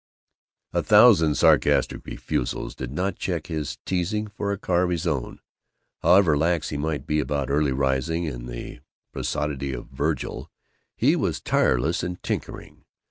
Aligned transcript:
A 0.73 0.81
thousand 0.81 1.35
sarcastic 1.35 2.03
refusals 2.07 2.73
did 2.73 2.91
not 2.91 3.17
check 3.19 3.45
his 3.45 3.77
teasing 3.85 4.25
for 4.25 4.51
a 4.51 4.57
car 4.57 4.81
of 4.81 4.89
his 4.89 5.05
own. 5.05 5.41
However 6.01 6.35
lax 6.35 6.69
he 6.69 6.77
might 6.77 7.05
be 7.05 7.19
about 7.19 7.51
early 7.51 7.71
rising 7.71 8.27
and 8.27 8.49
the 8.49 8.79
prosody 9.13 9.73
of 9.73 9.89
Vergil, 9.89 10.49
he 10.97 11.15
was 11.15 11.39
tireless 11.39 12.01
in 12.03 12.15
tinkering. 12.23 12.83